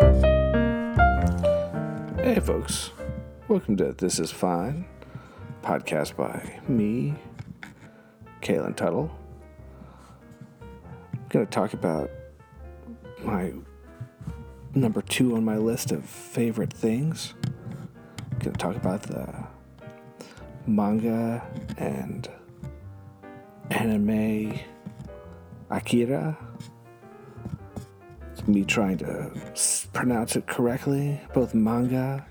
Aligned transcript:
Hey, 0.00 0.10
folks. 2.42 2.90
Welcome 3.48 3.76
to 3.78 3.92
This 3.92 4.18
Is 4.18 4.30
Fine, 4.30 4.84
podcast 5.62 6.16
by 6.16 6.60
me, 6.68 7.14
Kaylin 8.42 8.76
Tuttle. 8.76 9.10
I'm 10.60 11.28
going 11.30 11.46
to 11.46 11.50
talk 11.50 11.72
about 11.72 12.10
my 13.22 13.52
number 14.74 15.00
two 15.00 15.34
on 15.34 15.44
my 15.44 15.56
list 15.56 15.92
of 15.92 16.04
favorite 16.04 16.72
things. 16.72 17.32
I'm 18.32 18.38
going 18.40 18.52
to 18.52 18.58
talk 18.58 18.76
about 18.76 19.02
the 19.02 19.46
manga 20.66 21.42
and 21.78 22.28
anime 23.70 24.58
Akira. 25.70 26.36
Me 28.46 28.64
trying 28.64 28.98
to 28.98 29.30
pronounce 29.92 30.36
it 30.36 30.46
correctly, 30.46 31.20
both 31.34 31.52
manga, 31.54 32.24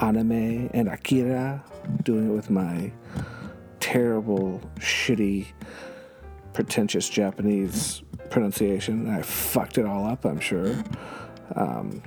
anime, 0.00 0.68
and 0.74 0.88
Akira. 0.88 1.62
Doing 2.02 2.30
it 2.30 2.32
with 2.32 2.50
my 2.50 2.92
terrible, 3.78 4.60
shitty, 4.78 5.46
pretentious 6.52 7.08
Japanese 7.08 8.02
pronunciation. 8.28 9.08
I 9.08 9.22
fucked 9.22 9.78
it 9.78 9.86
all 9.86 10.04
up, 10.04 10.24
I'm 10.24 10.40
sure. 10.40 10.74
Um, 11.54 12.02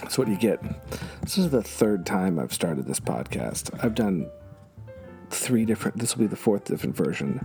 that's 0.00 0.18
what 0.18 0.28
you 0.28 0.36
get. 0.36 0.62
This 1.22 1.38
is 1.38 1.50
the 1.50 1.62
third 1.62 2.06
time 2.06 2.38
I've 2.38 2.52
started 2.52 2.86
this 2.86 3.00
podcast. 3.00 3.76
I've 3.84 3.94
done 3.94 4.30
three 5.30 5.64
different. 5.64 5.98
This 5.98 6.16
will 6.16 6.24
be 6.24 6.28
the 6.28 6.36
fourth 6.36 6.64
different 6.64 6.96
version 6.96 7.44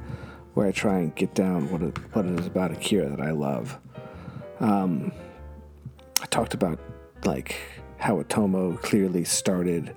where 0.53 0.67
I 0.67 0.71
try 0.71 0.99
and 0.99 1.15
get 1.15 1.33
down 1.33 1.69
what 1.71 1.81
it, 1.81 1.97
what 2.13 2.25
it 2.25 2.39
is 2.39 2.47
about 2.47 2.71
Akira 2.71 3.09
that 3.09 3.21
I 3.21 3.31
love. 3.31 3.79
Um, 4.59 5.11
I 6.21 6.25
talked 6.25 6.53
about 6.53 6.79
like 7.23 7.55
how 7.97 8.21
Otomo 8.21 8.79
clearly 8.81 9.23
started 9.23 9.95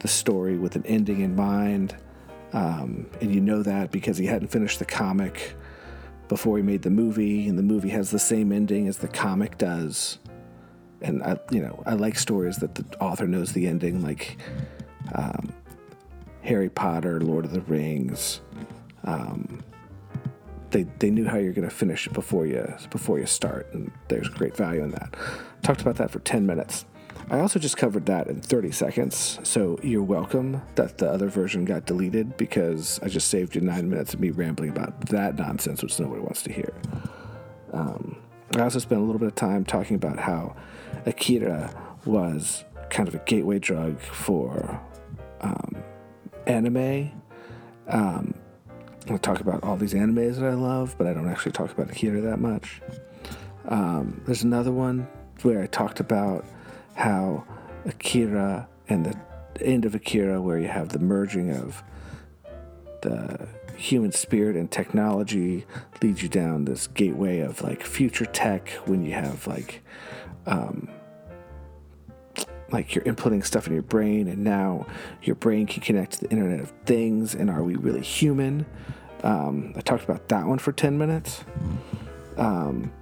the 0.00 0.08
story 0.08 0.56
with 0.56 0.76
an 0.76 0.84
ending 0.86 1.20
in 1.20 1.34
mind, 1.34 1.96
um, 2.52 3.06
and 3.20 3.34
you 3.34 3.40
know 3.40 3.62
that 3.62 3.90
because 3.90 4.18
he 4.18 4.26
hadn't 4.26 4.48
finished 4.48 4.78
the 4.78 4.84
comic 4.84 5.54
before 6.28 6.56
he 6.56 6.62
made 6.62 6.82
the 6.82 6.90
movie, 6.90 7.48
and 7.48 7.58
the 7.58 7.62
movie 7.62 7.90
has 7.90 8.10
the 8.10 8.18
same 8.18 8.52
ending 8.52 8.88
as 8.88 8.98
the 8.98 9.08
comic 9.08 9.58
does. 9.58 10.18
And 11.00 11.22
I, 11.22 11.38
you 11.50 11.60
know, 11.60 11.82
I 11.84 11.94
like 11.94 12.16
stories 12.16 12.58
that 12.58 12.74
the 12.74 12.84
author 13.00 13.26
knows 13.26 13.52
the 13.52 13.66
ending, 13.66 14.02
like 14.02 14.38
um, 15.14 15.52
Harry 16.42 16.68
Potter, 16.68 17.20
Lord 17.20 17.44
of 17.44 17.50
the 17.50 17.60
Rings. 17.62 18.40
Um, 19.04 19.62
they 20.72 20.84
they 20.98 21.10
knew 21.10 21.26
how 21.26 21.38
you're 21.38 21.52
going 21.52 21.68
to 21.68 21.74
finish 21.74 22.08
before 22.08 22.46
you 22.46 22.66
before 22.90 23.18
you 23.18 23.26
start, 23.26 23.72
and 23.72 23.90
there's 24.08 24.28
great 24.28 24.56
value 24.56 24.82
in 24.82 24.90
that. 24.90 25.14
Talked 25.62 25.80
about 25.80 25.96
that 25.96 26.10
for 26.10 26.18
ten 26.20 26.46
minutes. 26.46 26.84
I 27.30 27.38
also 27.38 27.58
just 27.58 27.76
covered 27.76 28.06
that 28.06 28.26
in 28.26 28.40
30 28.42 28.72
seconds, 28.72 29.38
so 29.42 29.78
you're 29.82 30.02
welcome 30.02 30.60
that 30.74 30.98
the 30.98 31.08
other 31.08 31.28
version 31.28 31.64
got 31.64 31.86
deleted 31.86 32.36
because 32.36 32.98
I 33.02 33.08
just 33.08 33.28
saved 33.28 33.54
you 33.54 33.60
nine 33.60 33.88
minutes 33.88 34.12
of 34.12 34.20
me 34.20 34.30
rambling 34.30 34.70
about 34.70 35.06
that 35.06 35.36
nonsense, 35.36 35.82
which 35.82 35.98
nobody 35.98 36.20
wants 36.20 36.42
to 36.42 36.52
hear. 36.52 36.74
Um, 37.72 38.16
I 38.54 38.60
also 38.60 38.80
spent 38.80 39.00
a 39.00 39.04
little 39.04 39.20
bit 39.20 39.28
of 39.28 39.34
time 39.34 39.64
talking 39.64 39.96
about 39.96 40.18
how 40.18 40.56
Akira 41.06 41.72
was 42.04 42.64
kind 42.90 43.08
of 43.08 43.14
a 43.14 43.18
gateway 43.18 43.58
drug 43.58 43.98
for 43.98 44.78
um, 45.40 45.82
anime. 46.46 47.10
Um, 47.88 48.34
I'll 49.08 49.18
talk 49.18 49.40
about 49.40 49.64
all 49.64 49.76
these 49.76 49.94
animes 49.94 50.36
that 50.36 50.44
I 50.44 50.54
love, 50.54 50.94
but 50.96 51.06
I 51.06 51.12
don't 51.12 51.28
actually 51.28 51.52
talk 51.52 51.70
about 51.72 51.90
Akira 51.90 52.20
that 52.20 52.38
much. 52.38 52.80
Um, 53.68 54.20
there's 54.26 54.42
another 54.42 54.72
one 54.72 55.08
where 55.42 55.60
I 55.60 55.66
talked 55.66 56.00
about 56.00 56.44
how 56.94 57.44
Akira 57.84 58.68
and 58.88 59.06
the 59.06 59.16
end 59.60 59.84
of 59.84 59.94
Akira, 59.94 60.40
where 60.40 60.58
you 60.58 60.68
have 60.68 60.90
the 60.90 60.98
merging 60.98 61.50
of 61.50 61.82
the 63.02 63.48
human 63.76 64.12
spirit 64.12 64.54
and 64.56 64.70
technology, 64.70 65.66
leads 66.00 66.22
you 66.22 66.28
down 66.28 66.64
this 66.64 66.86
gateway 66.86 67.40
of 67.40 67.60
like 67.62 67.82
future 67.82 68.26
tech 68.26 68.68
when 68.84 69.04
you 69.04 69.12
have 69.12 69.46
like 69.46 69.82
um, 70.46 70.88
like 72.72 72.94
you're 72.94 73.04
inputting 73.04 73.44
stuff 73.44 73.66
in 73.66 73.72
your 73.72 73.82
brain 73.82 74.28
and 74.28 74.42
now 74.42 74.86
your 75.22 75.36
brain 75.36 75.66
can 75.66 75.82
connect 75.82 76.12
to 76.12 76.20
the 76.22 76.30
internet 76.30 76.60
of 76.60 76.72
things 76.86 77.34
and 77.34 77.50
are 77.50 77.62
we 77.62 77.76
really 77.76 78.00
human? 78.00 78.66
Um, 79.22 79.72
i 79.76 79.80
talked 79.80 80.04
about 80.04 80.28
that 80.28 80.46
one 80.46 80.58
for 80.58 80.72
10 80.72 80.98
minutes. 80.98 81.44
Um, 82.36 82.92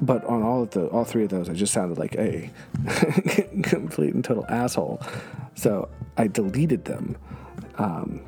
but 0.00 0.24
on 0.24 0.42
all 0.42 0.62
of 0.62 0.70
the 0.70 0.86
all 0.86 1.04
three 1.04 1.24
of 1.24 1.28
those 1.28 1.50
i 1.50 1.52
just 1.52 1.74
sounded 1.74 1.98
like 1.98 2.14
a 2.14 2.50
complete 3.62 4.14
and 4.14 4.24
total 4.24 4.46
asshole. 4.48 5.02
So 5.54 5.88
i 6.16 6.26
deleted 6.26 6.84
them. 6.84 7.16
Um, 7.76 8.22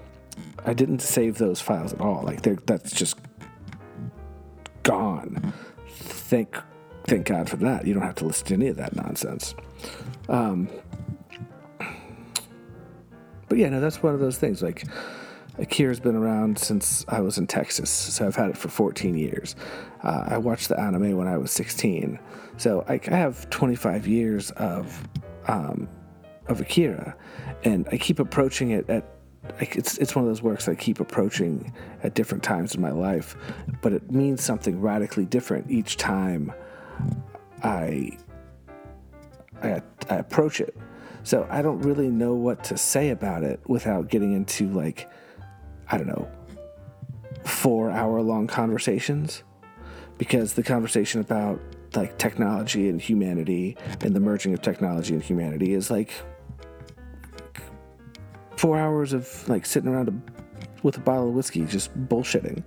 i 0.66 0.74
didn't 0.74 1.00
save 1.00 1.38
those 1.38 1.60
files 1.60 1.92
at 1.92 2.00
all. 2.00 2.22
Like 2.22 2.42
that's 2.66 2.92
just 2.92 3.16
gone. 4.82 5.52
Thank 5.88 6.56
thank 7.12 7.26
God 7.26 7.46
for 7.46 7.56
that. 7.56 7.86
You 7.86 7.92
don't 7.92 8.02
have 8.04 8.14
to 8.16 8.24
listen 8.24 8.46
to 8.46 8.54
any 8.54 8.68
of 8.68 8.76
that 8.76 8.96
nonsense. 8.96 9.54
Um, 10.30 10.66
but 13.48 13.58
yeah, 13.58 13.68
no, 13.68 13.82
that's 13.82 14.02
one 14.02 14.14
of 14.14 14.20
those 14.20 14.38
things. 14.38 14.62
Like 14.62 14.86
Akira's 15.58 16.00
been 16.00 16.16
around 16.16 16.58
since 16.58 17.04
I 17.08 17.20
was 17.20 17.36
in 17.36 17.46
Texas, 17.46 17.90
so 17.90 18.26
I've 18.26 18.34
had 18.34 18.48
it 18.48 18.56
for 18.56 18.68
14 18.68 19.14
years. 19.14 19.56
Uh, 20.02 20.24
I 20.26 20.38
watched 20.38 20.70
the 20.70 20.80
anime 20.80 21.18
when 21.18 21.28
I 21.28 21.36
was 21.36 21.50
16, 21.50 22.18
so 22.56 22.82
I, 22.88 22.98
I 23.08 23.16
have 23.16 23.50
25 23.50 24.06
years 24.06 24.50
of 24.52 25.06
um, 25.48 25.88
of 26.46 26.62
Akira, 26.62 27.14
and 27.64 27.86
I 27.92 27.98
keep 27.98 28.20
approaching 28.20 28.70
it 28.70 28.88
at 28.88 29.04
it's 29.60 29.98
it's 29.98 30.16
one 30.16 30.24
of 30.24 30.30
those 30.30 30.40
works 30.40 30.66
I 30.66 30.74
keep 30.74 30.98
approaching 30.98 31.74
at 32.04 32.14
different 32.14 32.42
times 32.42 32.74
in 32.74 32.80
my 32.80 32.90
life, 32.90 33.36
but 33.82 33.92
it 33.92 34.10
means 34.10 34.42
something 34.42 34.80
radically 34.80 35.26
different 35.26 35.70
each 35.70 35.98
time 35.98 36.54
I, 37.62 38.16
I 39.62 39.82
I 40.10 40.16
approach 40.16 40.60
it. 40.60 40.76
So 41.24 41.46
I 41.50 41.62
don't 41.62 41.80
really 41.80 42.08
know 42.08 42.34
what 42.34 42.64
to 42.64 42.76
say 42.76 43.10
about 43.10 43.44
it 43.44 43.60
without 43.66 44.08
getting 44.08 44.32
into 44.32 44.68
like 44.70 45.08
I 45.88 45.98
don't 45.98 46.08
know 46.08 46.28
four 47.44 47.90
hour 47.90 48.20
long 48.22 48.46
conversations 48.46 49.42
because 50.18 50.54
the 50.54 50.62
conversation 50.62 51.20
about 51.20 51.60
like 51.94 52.18
technology 52.18 52.88
and 52.88 53.00
humanity 53.00 53.76
and 54.00 54.14
the 54.14 54.20
merging 54.20 54.54
of 54.54 54.62
technology 54.62 55.14
and 55.14 55.22
humanity 55.22 55.74
is 55.74 55.90
like 55.90 56.12
four 58.56 58.78
hours 58.78 59.12
of 59.12 59.48
like 59.48 59.66
sitting 59.66 59.90
around 59.90 60.08
a, 60.08 60.82
with 60.82 60.96
a 60.96 61.00
bottle 61.00 61.28
of 61.28 61.34
whiskey 61.34 61.64
just 61.66 61.96
bullshitting. 62.08 62.62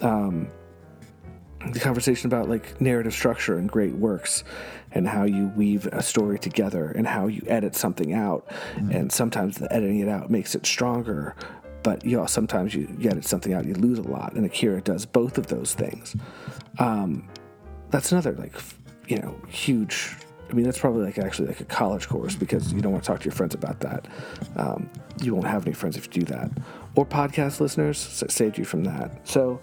Um, 0.00 0.48
the 1.72 1.80
conversation 1.80 2.26
about 2.26 2.48
like 2.48 2.80
narrative 2.80 3.12
structure 3.12 3.58
and 3.58 3.70
great 3.70 3.94
works 3.94 4.44
and 4.92 5.06
how 5.06 5.24
you 5.24 5.52
weave 5.56 5.86
a 5.86 6.02
story 6.02 6.38
together 6.38 6.90
and 6.90 7.06
how 7.06 7.26
you 7.26 7.42
edit 7.46 7.76
something 7.76 8.12
out. 8.12 8.50
And 8.90 9.12
sometimes 9.12 9.58
the 9.58 9.72
editing 9.72 10.00
it 10.00 10.08
out 10.08 10.30
makes 10.30 10.54
it 10.54 10.66
stronger 10.66 11.36
but 11.82 12.04
you 12.04 12.16
know 12.16 12.26
sometimes 12.26 12.74
you, 12.74 12.88
edit 13.04 13.24
something 13.24 13.52
out 13.52 13.64
you 13.64 13.74
lose 13.74 13.98
a 13.98 14.02
lot. 14.02 14.34
And 14.34 14.44
akira 14.44 14.80
does 14.80 15.06
both 15.06 15.38
of 15.38 15.46
those 15.46 15.74
things. 15.74 16.16
Um, 16.78 17.28
that's 17.90 18.12
another 18.12 18.32
like 18.32 18.54
you 19.08 19.16
know 19.18 19.34
huge 19.48 20.14
i 20.48 20.52
mean 20.52 20.64
that's 20.64 20.78
probably 20.78 21.04
like 21.04 21.18
actually 21.18 21.48
like 21.48 21.60
a 21.60 21.64
college 21.64 22.08
course 22.08 22.36
because 22.36 22.72
you 22.72 22.80
don't 22.80 22.92
want 22.92 23.02
to 23.02 23.08
talk 23.08 23.18
to 23.18 23.24
your 23.24 23.32
friends 23.34 23.54
about 23.54 23.80
that. 23.80 24.06
Um, 24.56 24.88
you 25.20 25.34
won't 25.34 25.46
have 25.46 25.66
any 25.66 25.74
friends 25.74 25.96
if 25.96 26.06
you 26.06 26.24
do 26.24 26.32
that. 26.32 26.50
Or 26.96 27.06
podcast 27.06 27.60
listeners 27.60 27.98
saved 28.28 28.58
you 28.58 28.64
from 28.64 28.84
that. 28.84 29.26
So 29.28 29.60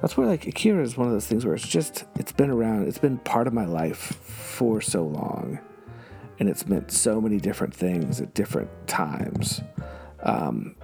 that's 0.00 0.16
where 0.16 0.26
like 0.26 0.46
Akira 0.46 0.82
is 0.82 0.96
one 0.96 1.06
of 1.06 1.12
those 1.12 1.26
things 1.26 1.44
where 1.44 1.54
it's 1.54 1.66
just 1.66 2.04
it's 2.16 2.32
been 2.32 2.50
around, 2.50 2.86
it's 2.88 2.98
been 2.98 3.18
part 3.18 3.46
of 3.46 3.52
my 3.52 3.64
life 3.64 3.98
for 3.98 4.80
so 4.80 5.02
long, 5.04 5.58
and 6.38 6.48
it's 6.48 6.66
meant 6.66 6.90
so 6.92 7.20
many 7.20 7.38
different 7.38 7.74
things 7.74 8.20
at 8.20 8.34
different 8.34 8.70
times, 8.86 9.62
um, 10.22 10.76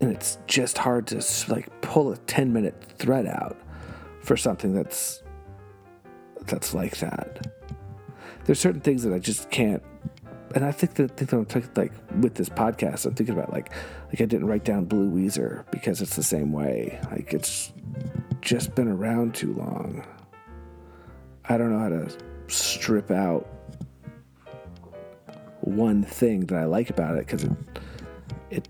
and 0.00 0.12
it's 0.12 0.38
just 0.46 0.78
hard 0.78 1.06
to 1.08 1.24
like 1.48 1.68
pull 1.80 2.12
a 2.12 2.16
ten 2.18 2.52
minute 2.52 2.82
thread 2.98 3.26
out 3.26 3.56
for 4.20 4.36
something 4.36 4.72
that's 4.74 5.22
that's 6.46 6.74
like 6.74 6.98
that. 6.98 7.46
There's 8.44 8.58
certain 8.58 8.80
things 8.80 9.04
that 9.04 9.12
I 9.12 9.18
just 9.18 9.50
can't 9.50 9.82
and 10.54 10.64
I 10.64 10.72
think 10.72 10.94
that, 10.94 11.16
think 11.16 11.30
that 11.30 11.36
I'm 11.36 11.46
talking, 11.46 11.70
like 11.76 11.92
with 12.20 12.34
this 12.34 12.48
podcast, 12.48 13.06
I'm 13.06 13.14
thinking 13.14 13.34
about 13.34 13.52
like 13.52 13.72
like 14.08 14.20
I 14.20 14.24
didn't 14.24 14.46
write 14.46 14.64
down 14.64 14.84
Blue 14.84 15.10
Weezer 15.10 15.64
because 15.70 16.00
it's 16.02 16.16
the 16.16 16.22
same 16.22 16.52
way. 16.52 17.00
Like 17.10 17.32
it's 17.32 17.72
just 18.40 18.74
been 18.74 18.88
around 18.88 19.34
too 19.34 19.52
long. 19.54 20.04
I 21.48 21.56
don't 21.56 21.70
know 21.70 21.78
how 21.78 21.88
to 21.88 22.16
strip 22.48 23.10
out 23.10 23.48
one 25.60 26.02
thing 26.02 26.40
that 26.46 26.58
I 26.58 26.64
like 26.64 26.90
about 26.90 27.16
it 27.16 27.26
because 27.26 27.44
it 27.44 27.52
it 28.50 28.68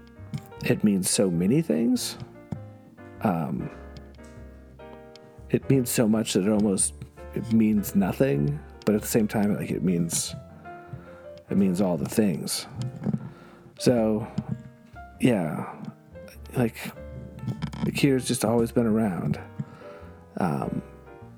it 0.64 0.84
means 0.84 1.10
so 1.10 1.30
many 1.30 1.62
things. 1.62 2.18
Um, 3.22 3.70
it 5.50 5.68
means 5.68 5.90
so 5.90 6.08
much 6.08 6.32
that 6.34 6.44
it 6.44 6.50
almost 6.50 6.94
it 7.34 7.52
means 7.52 7.94
nothing, 7.94 8.60
but 8.84 8.94
at 8.94 9.02
the 9.02 9.08
same 9.08 9.26
time, 9.26 9.54
like 9.56 9.70
it 9.70 9.82
means 9.82 10.34
it 11.52 11.58
means 11.58 11.80
all 11.80 11.96
the 11.96 12.08
things. 12.08 12.66
So, 13.78 14.26
yeah, 15.20 15.72
like 16.56 16.76
the 17.84 17.90
Akira's 17.90 18.26
just 18.26 18.44
always 18.44 18.72
been 18.72 18.86
around. 18.86 19.38
Um, 20.38 20.82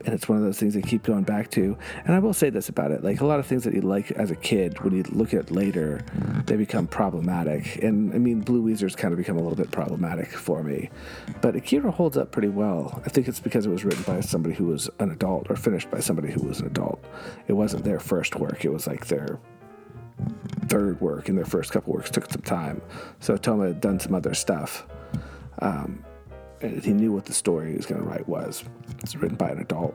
and 0.04 0.12
it's 0.12 0.28
one 0.28 0.36
of 0.36 0.44
those 0.44 0.58
things 0.58 0.76
I 0.76 0.82
keep 0.82 1.02
going 1.02 1.22
back 1.22 1.50
to. 1.52 1.76
And 2.04 2.14
I 2.14 2.18
will 2.18 2.34
say 2.34 2.50
this 2.50 2.68
about 2.68 2.90
it: 2.90 3.02
like 3.02 3.20
a 3.20 3.26
lot 3.26 3.40
of 3.40 3.46
things 3.46 3.64
that 3.64 3.74
you 3.74 3.80
like 3.80 4.10
as 4.12 4.30
a 4.30 4.36
kid, 4.36 4.80
when 4.80 4.94
you 4.94 5.02
look 5.10 5.32
at 5.32 5.50
later, 5.50 6.04
they 6.46 6.56
become 6.56 6.86
problematic. 6.86 7.82
And 7.82 8.12
I 8.12 8.18
mean, 8.18 8.40
Blue 8.40 8.62
Weezer's 8.62 8.94
kind 8.94 9.12
of 9.12 9.18
become 9.18 9.36
a 9.36 9.40
little 9.40 9.56
bit 9.56 9.70
problematic 9.70 10.28
for 10.28 10.62
me, 10.62 10.90
but 11.40 11.56
Akira 11.56 11.90
holds 11.90 12.16
up 12.16 12.32
pretty 12.32 12.48
well. 12.48 13.02
I 13.04 13.08
think 13.08 13.28
it's 13.28 13.40
because 13.40 13.66
it 13.66 13.70
was 13.70 13.84
written 13.84 14.02
by 14.02 14.20
somebody 14.20 14.54
who 14.54 14.66
was 14.66 14.90
an 14.98 15.10
adult, 15.10 15.50
or 15.50 15.56
finished 15.56 15.90
by 15.90 16.00
somebody 16.00 16.30
who 16.30 16.42
was 16.46 16.60
an 16.60 16.66
adult. 16.66 17.02
It 17.48 17.54
wasn't 17.54 17.84
their 17.84 18.00
first 18.00 18.36
work; 18.36 18.64
it 18.64 18.72
was 18.72 18.86
like 18.86 19.06
their 19.06 19.38
third 20.66 21.00
work, 21.00 21.28
and 21.28 21.36
their 21.36 21.44
first 21.44 21.72
couple 21.72 21.92
works 21.92 22.10
took 22.10 22.30
some 22.30 22.42
time. 22.42 22.80
So 23.20 23.36
Otomo 23.36 23.68
had 23.68 23.80
done 23.80 24.00
some 24.00 24.14
other 24.14 24.34
stuff. 24.34 24.86
Um, 25.60 26.04
he 26.60 26.92
knew 26.92 27.12
what 27.12 27.26
the 27.26 27.34
story 27.34 27.70
he 27.70 27.76
was 27.76 27.86
going 27.86 28.00
to 28.00 28.06
write 28.06 28.28
was. 28.28 28.64
It's 29.00 29.14
written 29.16 29.36
by 29.36 29.50
an 29.50 29.58
adult. 29.60 29.94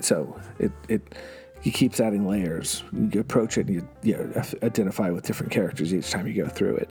So 0.00 0.38
it 0.58 0.72
it 0.88 1.14
he 1.60 1.70
keeps 1.70 2.00
adding 2.00 2.26
layers. 2.28 2.82
You 2.92 3.20
approach 3.20 3.58
it 3.58 3.66
and 3.66 3.74
you, 3.76 3.88
you 4.02 4.32
identify 4.62 5.10
with 5.10 5.24
different 5.24 5.52
characters 5.52 5.92
each 5.94 6.10
time 6.10 6.26
you 6.26 6.34
go 6.34 6.48
through 6.48 6.76
it, 6.76 6.90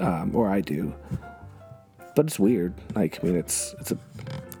um, 0.00 0.34
or 0.34 0.50
I 0.50 0.60
do. 0.60 0.94
But 2.14 2.26
it's 2.26 2.38
weird. 2.38 2.74
Like 2.94 3.22
I 3.22 3.26
mean, 3.26 3.36
it's 3.36 3.74
it's 3.80 3.92
a 3.92 3.98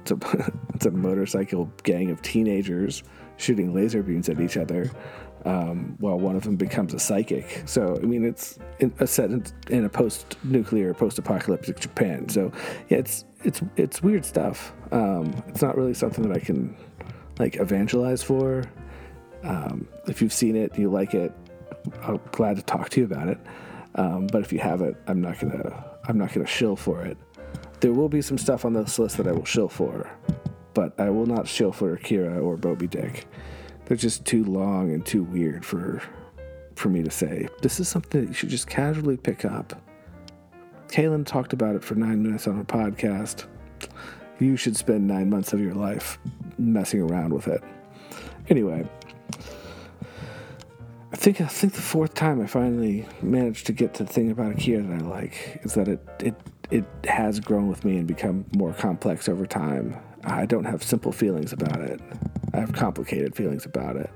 it's 0.00 0.10
a 0.12 0.52
it's 0.74 0.86
a 0.86 0.90
motorcycle 0.90 1.70
gang 1.82 2.10
of 2.10 2.22
teenagers 2.22 3.02
shooting 3.36 3.74
laser 3.74 4.02
beams 4.02 4.28
at 4.28 4.40
each 4.40 4.56
other 4.56 4.90
um, 5.44 5.96
while 5.98 6.18
one 6.18 6.36
of 6.36 6.42
them 6.44 6.56
becomes 6.56 6.94
a 6.94 6.98
psychic. 6.98 7.62
So, 7.66 7.98
I 8.02 8.06
mean, 8.06 8.24
it's 8.24 8.58
in, 8.78 8.92
a 8.98 9.06
set 9.06 9.30
in, 9.30 9.44
in 9.68 9.84
a 9.84 9.88
post-nuclear, 9.88 10.94
post-apocalyptic 10.94 11.80
Japan. 11.80 12.28
So, 12.28 12.52
yeah, 12.88 12.98
it's 12.98 13.24
it's 13.44 13.60
it's 13.76 14.02
weird 14.02 14.24
stuff. 14.24 14.72
Um, 14.90 15.34
it's 15.48 15.60
not 15.60 15.76
really 15.76 15.94
something 15.94 16.26
that 16.26 16.34
I 16.34 16.40
can 16.40 16.76
like 17.38 17.56
evangelize 17.56 18.22
for. 18.22 18.64
Um, 19.42 19.86
if 20.06 20.22
you've 20.22 20.32
seen 20.32 20.56
it, 20.56 20.78
you 20.78 20.88
like 20.90 21.12
it, 21.12 21.32
I'm 22.02 22.20
glad 22.32 22.56
to 22.56 22.62
talk 22.62 22.88
to 22.90 23.00
you 23.00 23.06
about 23.06 23.28
it. 23.28 23.38
Um, 23.96 24.26
but 24.26 24.40
if 24.40 24.52
you 24.52 24.58
haven't, 24.58 24.96
I'm 25.06 25.20
not 25.20 25.38
gonna 25.38 25.84
I'm 26.08 26.16
not 26.18 26.32
gonna 26.32 26.46
shill 26.46 26.76
for 26.76 27.04
it. 27.04 27.18
There 27.80 27.92
will 27.92 28.08
be 28.08 28.22
some 28.22 28.38
stuff 28.38 28.64
on 28.64 28.72
this 28.72 28.98
list 28.98 29.18
that 29.18 29.26
I 29.26 29.32
will 29.32 29.44
shill 29.44 29.68
for, 29.68 30.10
but 30.74 30.98
I 30.98 31.10
will 31.10 31.26
not 31.26 31.48
shill 31.48 31.72
for 31.72 31.94
Akira 31.94 32.40
or 32.40 32.58
Moby 32.62 32.86
Dick 32.86 33.26
they're 33.86 33.96
just 33.96 34.24
too 34.24 34.44
long 34.44 34.92
and 34.92 35.04
too 35.04 35.22
weird 35.22 35.64
for 35.64 36.02
for 36.74 36.88
me 36.88 37.02
to 37.02 37.10
say. 37.10 37.48
This 37.62 37.78
is 37.78 37.88
something 37.88 38.20
that 38.20 38.26
you 38.26 38.34
should 38.34 38.48
just 38.48 38.66
casually 38.66 39.16
pick 39.16 39.44
up. 39.44 39.80
Kaylin 40.88 41.24
talked 41.24 41.52
about 41.52 41.76
it 41.76 41.84
for 41.84 41.94
nine 41.94 42.22
minutes 42.22 42.48
on 42.48 42.56
her 42.56 42.64
podcast. 42.64 43.44
You 44.40 44.56
should 44.56 44.76
spend 44.76 45.06
nine 45.06 45.30
months 45.30 45.52
of 45.52 45.60
your 45.60 45.74
life 45.74 46.18
messing 46.58 47.00
around 47.00 47.32
with 47.32 47.46
it. 47.46 47.62
Anyway, 48.48 48.88
I 51.12 51.16
think 51.16 51.40
I 51.40 51.46
think 51.46 51.74
the 51.74 51.82
fourth 51.82 52.14
time 52.14 52.40
I 52.40 52.46
finally 52.46 53.06
managed 53.22 53.66
to 53.66 53.72
get 53.72 53.94
to 53.94 54.04
the 54.04 54.12
thing 54.12 54.30
about 54.30 54.52
Akira 54.52 54.82
that 54.82 55.02
I 55.02 55.06
like 55.06 55.60
is 55.62 55.74
that 55.74 55.88
it 55.88 56.00
it 56.18 56.34
it 56.70 56.84
has 57.04 57.38
grown 57.38 57.68
with 57.68 57.84
me 57.84 57.98
and 57.98 58.06
become 58.06 58.46
more 58.56 58.72
complex 58.72 59.28
over 59.28 59.46
time. 59.46 59.96
I 60.24 60.46
don't 60.46 60.64
have 60.64 60.82
simple 60.82 61.12
feelings 61.12 61.52
about 61.52 61.80
it. 61.80 62.00
I 62.52 62.60
have 62.60 62.72
complicated 62.72 63.34
feelings 63.34 63.66
about 63.66 63.96
it. 63.96 64.10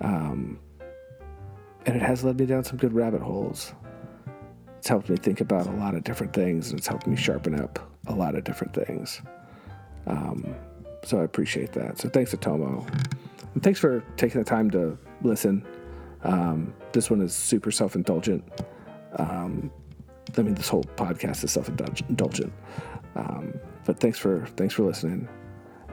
Um, 0.00 0.58
and 1.86 1.96
it 1.96 2.02
has 2.02 2.24
led 2.24 2.38
me 2.38 2.46
down 2.46 2.64
some 2.64 2.76
good 2.76 2.92
rabbit 2.92 3.22
holes. 3.22 3.74
It's 4.78 4.88
helped 4.88 5.08
me 5.08 5.16
think 5.16 5.40
about 5.40 5.66
a 5.66 5.72
lot 5.72 5.94
of 5.94 6.04
different 6.04 6.32
things, 6.32 6.70
and 6.70 6.78
it's 6.78 6.88
helped 6.88 7.06
me 7.06 7.16
sharpen 7.16 7.60
up 7.60 7.78
a 8.06 8.14
lot 8.14 8.34
of 8.34 8.44
different 8.44 8.74
things. 8.74 9.20
Um, 10.06 10.54
so 11.04 11.20
I 11.20 11.24
appreciate 11.24 11.72
that. 11.72 11.98
So 11.98 12.08
thanks 12.08 12.30
to 12.32 12.36
Otomo. 12.36 12.86
And 13.54 13.62
thanks 13.62 13.78
for 13.78 14.02
taking 14.16 14.40
the 14.40 14.44
time 14.44 14.70
to 14.70 14.96
listen. 15.22 15.66
Um, 16.22 16.74
this 16.92 17.10
one 17.10 17.20
is 17.20 17.34
super 17.34 17.70
self 17.70 17.94
indulgent. 17.94 18.44
Um, 19.16 19.70
I 20.36 20.42
mean, 20.42 20.54
this 20.54 20.68
whole 20.68 20.84
podcast 20.84 21.44
is 21.44 21.50
self 21.50 21.68
indulgent. 21.68 22.52
Um, 23.16 23.54
but 23.84 23.98
thanks 23.98 24.18
for 24.18 24.46
thanks 24.56 24.74
for 24.74 24.82
listening. 24.82 25.28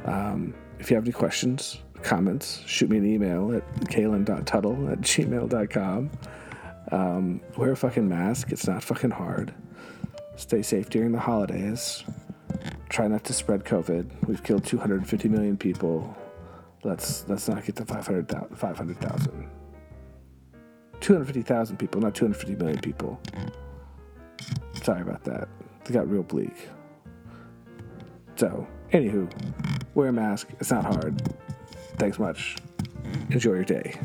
Um, 0.06 0.54
if 0.80 0.90
you 0.90 0.96
have 0.96 1.06
any 1.06 1.14
questions, 1.14 1.80
comments, 2.04 2.64
shoot 2.66 2.90
me 2.90 2.98
an 2.98 3.06
email 3.06 3.54
at 3.54 3.68
kaylin.tuttle 3.86 4.90
at 4.90 5.02
gmail.com. 5.02 6.12
Um, 6.92 7.42
wear 7.58 7.72
a 7.72 7.76
fucking 7.76 8.08
mask. 8.08 8.52
It's 8.52 8.68
not 8.68 8.84
fucking 8.84 9.12
hard. 9.12 9.54
Stay 10.36 10.62
safe 10.62 10.90
during 10.90 11.12
the 11.12 11.20
holidays. 11.20 12.04
Try 12.90 13.08
not 13.08 13.24
to 13.26 13.34
spread 13.34 13.66
COVID. 13.66 14.28
We've 14.28 14.42
killed 14.44 14.66
250 14.66 15.28
million 15.30 15.58
people. 15.58 16.16
Let's 16.84 17.28
let's 17.28 17.50
not 17.50 17.66
get 17.66 17.76
to 17.78 17.86
500,000. 17.86 18.56
500, 18.56 19.50
250,000 21.02 21.78
people, 21.78 22.02
not 22.02 22.16
250 22.16 22.56
million 22.56 22.80
people. 22.80 23.20
Sorry 24.84 25.02
about 25.02 25.24
that. 25.26 25.50
It 25.86 25.92
got 25.92 26.10
real 26.10 26.24
bleak. 26.24 26.70
So, 28.38 28.68
anywho, 28.94 29.28
wear 29.96 30.10
a 30.10 30.14
mask. 30.14 30.50
It's 30.60 30.70
not 30.70 30.86
hard. 30.86 31.22
Thanks 31.98 32.20
much. 32.20 32.56
Enjoy 33.32 33.54
your 33.54 33.64
day. 33.64 34.00